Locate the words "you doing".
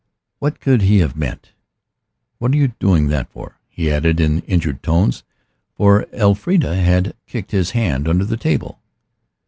2.57-3.05